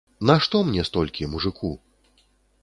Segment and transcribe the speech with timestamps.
[0.29, 1.71] Нашто мне столькі, мужыку?